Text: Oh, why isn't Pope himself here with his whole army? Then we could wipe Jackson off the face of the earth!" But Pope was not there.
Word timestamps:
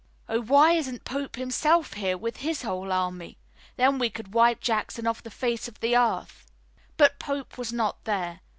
Oh, 0.27 0.41
why 0.41 0.71
isn't 0.71 1.05
Pope 1.05 1.35
himself 1.35 1.93
here 1.93 2.17
with 2.17 2.37
his 2.37 2.63
whole 2.63 2.91
army? 2.91 3.37
Then 3.75 3.99
we 3.99 4.09
could 4.09 4.33
wipe 4.33 4.59
Jackson 4.59 5.05
off 5.05 5.21
the 5.21 5.29
face 5.29 5.67
of 5.67 5.79
the 5.79 5.95
earth!" 5.95 6.47
But 6.97 7.19
Pope 7.19 7.55
was 7.55 7.71
not 7.71 8.03
there. 8.05 8.39